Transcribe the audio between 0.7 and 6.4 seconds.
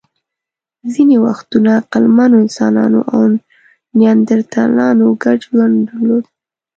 ځینې وختونه عقلمنو انسانانو او نیاندرتالانو ګډ ژوند درلود.